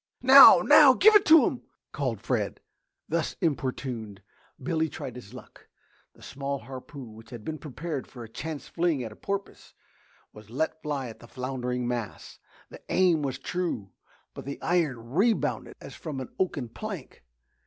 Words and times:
"Now! 0.23 0.61
Now, 0.63 0.95
give 0.95 1.15
it 1.15 1.25
to 1.27 1.45
him!" 1.45 1.61
called 1.91 2.21
Fred. 2.21 2.59
Thus 3.07 3.35
importuned, 3.39 4.23
Billy 4.59 4.89
tried 4.89 5.15
his 5.15 5.31
luck. 5.31 5.67
The 6.15 6.23
small 6.23 6.57
harpoon 6.57 7.13
which 7.13 7.29
had 7.29 7.45
been 7.45 7.59
prepared 7.59 8.07
for 8.07 8.23
a 8.23 8.27
chance 8.27 8.67
fling 8.67 9.03
at 9.03 9.11
a 9.11 9.15
porpoise, 9.15 9.75
was 10.33 10.49
let 10.49 10.81
fly 10.81 11.07
at 11.09 11.19
the 11.19 11.27
floundering 11.27 11.87
mass. 11.87 12.39
The 12.71 12.81
aim 12.89 13.21
was 13.21 13.37
true 13.37 13.91
but 14.33 14.45
the 14.45 14.59
iron 14.59 15.11
rebounded 15.11 15.75
as 15.79 15.93
from 15.93 16.19
an 16.19 16.29
oaken 16.39 16.69
plank. 16.69 17.23